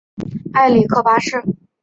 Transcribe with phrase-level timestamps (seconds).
[0.53, 1.43] 埃里克八世。